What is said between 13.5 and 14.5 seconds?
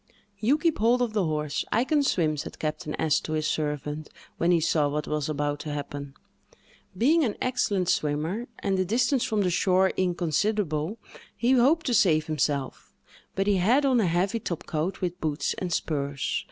had on a heavy